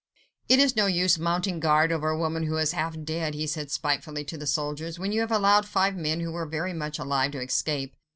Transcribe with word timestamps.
"It 0.49 0.57
is 0.57 0.75
no 0.75 0.87
use 0.87 1.19
mounting 1.19 1.59
guard 1.59 1.91
over 1.91 2.09
a 2.09 2.17
woman 2.17 2.47
who 2.47 2.57
is 2.57 2.71
half 2.71 2.95
dead," 3.03 3.35
he 3.35 3.45
said 3.45 3.69
spitefully 3.69 4.23
to 4.25 4.35
the 4.35 4.47
soldiers, 4.47 4.97
"when 4.97 5.11
you 5.11 5.21
have 5.21 5.31
allowed 5.31 5.67
five 5.67 5.95
men 5.95 6.21
who 6.21 6.31
were 6.31 6.47
very 6.47 6.73
much 6.73 6.97
alive 6.97 7.29
to 7.33 7.39
escape." 7.43 7.95